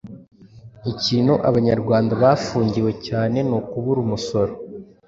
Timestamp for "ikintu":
0.91-1.33